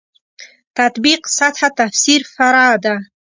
تطبیق 0.77 1.21
سطح 1.37 1.61
تفسیر 1.77 2.21
فرع 2.35 2.71
ده. 2.83 2.95